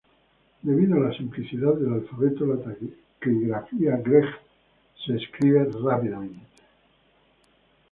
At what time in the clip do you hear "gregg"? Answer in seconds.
3.97-4.33